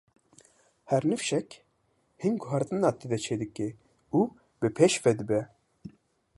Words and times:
Her 0.89 1.01
nifşek, 1.09 1.49
hin 2.23 2.35
guhertinan 2.41 2.95
tê 2.99 3.07
de 3.11 3.17
çêdike 3.25 3.69
û 4.17 4.19
bi 4.59 4.67
pêş 4.77 4.93
ve 5.03 5.11
dibe. 5.19 5.41